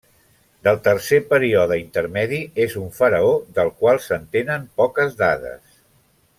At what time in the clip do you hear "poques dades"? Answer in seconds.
4.83-5.81